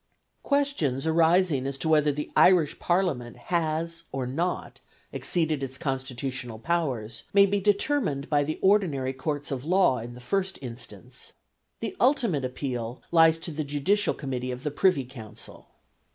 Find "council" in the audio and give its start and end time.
15.05-15.67